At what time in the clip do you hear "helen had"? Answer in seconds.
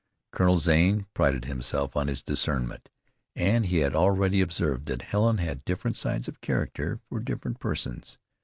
5.03-5.63